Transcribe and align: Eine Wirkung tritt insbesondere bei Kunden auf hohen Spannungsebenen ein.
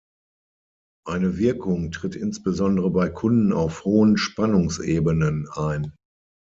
Eine 1.05 1.37
Wirkung 1.37 1.91
tritt 1.91 2.15
insbesondere 2.15 2.89
bei 2.89 3.07
Kunden 3.07 3.53
auf 3.53 3.85
hohen 3.85 4.17
Spannungsebenen 4.17 5.47
ein. 5.51 5.93